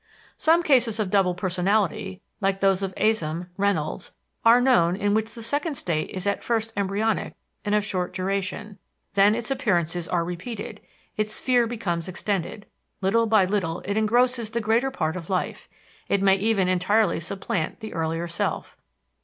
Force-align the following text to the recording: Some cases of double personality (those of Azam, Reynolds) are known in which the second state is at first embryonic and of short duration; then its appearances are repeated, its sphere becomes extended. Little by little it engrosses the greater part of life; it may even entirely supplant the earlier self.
Some 0.35 0.63
cases 0.63 0.99
of 0.99 1.11
double 1.11 1.35
personality 1.35 2.23
(those 2.59 2.81
of 2.81 2.91
Azam, 2.95 3.49
Reynolds) 3.55 4.11
are 4.43 4.59
known 4.59 4.95
in 4.95 5.13
which 5.13 5.35
the 5.35 5.43
second 5.43 5.75
state 5.75 6.09
is 6.09 6.25
at 6.25 6.43
first 6.43 6.73
embryonic 6.75 7.35
and 7.63 7.75
of 7.75 7.85
short 7.85 8.11
duration; 8.11 8.79
then 9.13 9.35
its 9.35 9.51
appearances 9.51 10.07
are 10.07 10.25
repeated, 10.25 10.81
its 11.17 11.33
sphere 11.35 11.67
becomes 11.67 12.07
extended. 12.07 12.65
Little 13.01 13.27
by 13.27 13.45
little 13.45 13.81
it 13.85 13.95
engrosses 13.95 14.49
the 14.49 14.59
greater 14.59 14.89
part 14.89 15.15
of 15.15 15.29
life; 15.29 15.69
it 16.09 16.23
may 16.23 16.33
even 16.37 16.67
entirely 16.67 17.19
supplant 17.19 17.79
the 17.79 17.93
earlier 17.93 18.27
self. 18.27 18.75